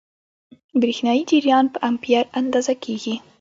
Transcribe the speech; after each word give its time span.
برېښنايي 0.81 1.21
جریان 1.31 1.65
په 1.73 1.79
امپیر 1.89 2.23
اندازه 2.39 2.73
کېږي. 2.83 3.15